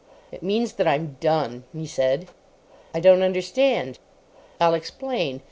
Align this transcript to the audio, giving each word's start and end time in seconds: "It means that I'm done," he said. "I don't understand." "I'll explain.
"It 0.31 0.41
means 0.41 0.73
that 0.73 0.87
I'm 0.87 1.17
done," 1.19 1.63
he 1.73 1.85
said. 1.85 2.27
"I 2.91 2.99
don't 2.99 3.21
understand." 3.21 3.99
"I'll 4.59 4.73
explain. 4.73 5.39